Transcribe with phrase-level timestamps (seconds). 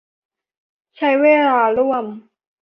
[0.95, 2.05] ใช้เวลาร่วม